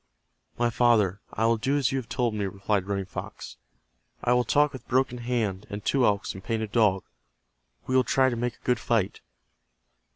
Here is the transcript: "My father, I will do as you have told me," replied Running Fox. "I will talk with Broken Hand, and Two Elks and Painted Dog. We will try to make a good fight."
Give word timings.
"My 0.57 0.71
father, 0.71 1.21
I 1.31 1.45
will 1.45 1.57
do 1.57 1.77
as 1.77 1.91
you 1.91 1.99
have 1.99 2.09
told 2.09 2.33
me," 2.33 2.45
replied 2.45 2.87
Running 2.87 3.05
Fox. 3.05 3.57
"I 4.23 4.33
will 4.33 4.43
talk 4.43 4.73
with 4.73 4.87
Broken 4.87 5.19
Hand, 5.19 5.67
and 5.69 5.85
Two 5.85 6.05
Elks 6.07 6.33
and 6.33 6.43
Painted 6.43 6.71
Dog. 6.71 7.03
We 7.85 7.95
will 7.95 8.03
try 8.03 8.31
to 8.31 8.35
make 8.35 8.55
a 8.55 8.63
good 8.65 8.79
fight." 8.79 9.21